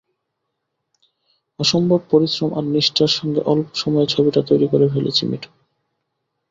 অসম্ভব 1.59 1.99
পরিশ্রম 2.11 2.49
আর 2.53 2.65
নিষ্ঠার 2.65 3.11
সঙ্গে 3.17 3.41
অল্প 3.43 3.67
সময়ে 3.75 4.07
ছবিটা 4.07 4.41
তৈরি 4.49 4.67
করে 4.67 4.85
ফেলেছে 4.93 5.23
মিঠু। 5.25 5.49